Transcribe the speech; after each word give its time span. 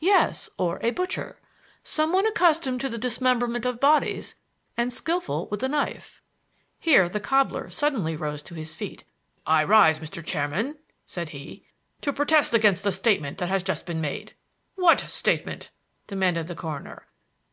"Yes; 0.00 0.50
or 0.58 0.80
a 0.82 0.90
butcher. 0.90 1.38
Some 1.84 2.12
one 2.12 2.26
accustomed 2.26 2.80
to 2.80 2.88
the 2.88 2.98
dismemberment 2.98 3.64
of 3.64 3.78
bodies 3.78 4.34
and 4.76 4.92
skilful 4.92 5.46
with 5.52 5.60
the 5.60 5.68
knife." 5.68 6.20
Here 6.80 7.08
the 7.08 7.20
cobbler 7.20 7.70
suddenly 7.70 8.16
rose 8.16 8.42
to 8.42 8.56
his 8.56 8.74
feet. 8.74 9.04
"I 9.46 9.62
rise, 9.62 10.00
Mr. 10.00 10.20
Chairman," 10.24 10.78
said 11.06 11.28
he, 11.28 11.64
"to 12.00 12.12
protest 12.12 12.54
against 12.54 12.82
the 12.82 12.90
statement 12.90 13.38
that 13.38 13.50
has 13.50 13.62
just 13.62 13.86
been 13.86 14.00
made." 14.00 14.34
"What 14.74 14.98
statement?" 15.02 15.70
demanded 16.08 16.48
the 16.48 16.56
coroner. 16.56 17.06